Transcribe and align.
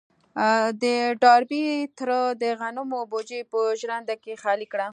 د 0.83 0.83
ډاربي 1.21 1.65
تره 1.97 2.19
د 2.41 2.43
غنمو 2.59 2.99
بوجۍ 3.11 3.41
په 3.51 3.59
ژرنده 3.79 4.15
کې 4.23 4.33
خالي 4.41 4.67
کړه. 4.73 4.87